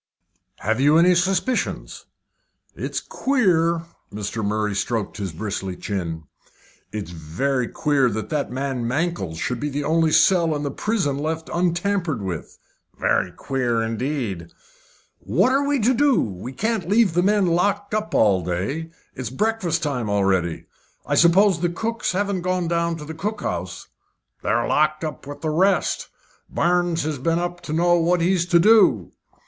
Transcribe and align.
"Have 0.61 0.81
you 0.81 0.97
any 0.97 1.13
suspicions?" 1.13 2.07
"It's 2.73 2.99
queer." 2.99 3.83
Mr. 4.11 4.43
Murray 4.43 4.73
stroked 4.73 5.17
his 5.17 5.31
bristly 5.31 5.75
chin. 5.75 6.23
"It's 6.91 7.11
very 7.11 7.67
queer 7.67 8.09
that 8.09 8.29
that 8.29 8.49
man 8.49 8.87
Mankell's 8.87 9.37
should 9.37 9.59
be 9.59 9.69
the 9.69 9.83
only 9.83 10.11
cell 10.11 10.55
in 10.55 10.63
the 10.63 10.71
prison 10.71 11.19
left 11.19 11.51
untampered 11.53 12.23
with." 12.23 12.57
"Very 12.99 13.31
queer, 13.31 13.83
indeed." 13.83 14.47
"What 15.19 15.51
are 15.51 15.67
we 15.67 15.77
to 15.81 15.93
do? 15.93 16.19
We 16.19 16.51
can't 16.51 16.89
leave 16.89 17.13
the 17.13 17.21
men 17.21 17.45
locked 17.45 17.93
up 17.93 18.15
all 18.15 18.43
day. 18.43 18.89
It's 19.13 19.29
breakfast 19.29 19.83
time 19.83 20.09
already. 20.09 20.65
I 21.05 21.13
suppose 21.13 21.59
the 21.59 21.69
cooks 21.69 22.13
haven't 22.13 22.41
gone 22.41 22.67
down 22.67 22.95
to 22.97 23.05
the 23.05 23.13
cookhouse?" 23.13 23.85
"They're 24.41 24.65
locked 24.67 25.03
up 25.03 25.27
with 25.27 25.41
the 25.41 25.51
rest. 25.51 26.09
Barnes 26.49 27.03
has 27.03 27.19
been 27.19 27.37
up 27.37 27.61
to 27.61 27.71
know 27.73 27.97
what 27.99 28.19
he's 28.19 28.47
to 28.47 28.57
do." 28.59 29.11